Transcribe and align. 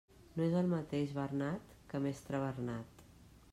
No 0.37 0.45
és 0.45 0.55
el 0.61 0.69
mateix 0.71 1.13
Bernat 1.17 1.77
que 1.93 2.03
mestre 2.07 2.43
Bernat. 2.47 3.07